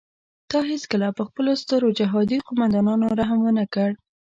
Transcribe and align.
تا 0.49 0.59
هیڅکله 0.71 1.07
پر 1.15 1.23
خپلو 1.29 1.51
سترو 1.61 1.89
جهادي 1.99 2.37
قوماندانانو 2.47 3.07
رحم 3.19 3.39
ونه 3.43 3.65
کړ. 3.73 3.89